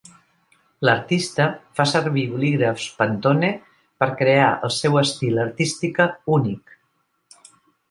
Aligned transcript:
L'artista 0.87 1.45
fa 1.79 1.85
servir 1.91 2.23
bolígrafs 2.31 2.87
Pantone 3.03 3.53
per 4.03 4.09
crear 4.23 4.49
el 4.69 4.75
seu 4.79 4.99
estil 5.05 5.45
artística 5.47 6.11
únic. 6.41 6.77